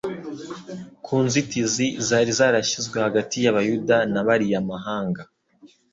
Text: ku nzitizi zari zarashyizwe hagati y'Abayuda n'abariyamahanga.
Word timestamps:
ku 1.05 1.15
nzitizi 1.25 1.87
zari 2.07 2.31
zarashyizwe 2.39 2.97
hagati 3.05 3.35
y'Abayuda 3.43 3.97
n'abariyamahanga. 4.13 5.21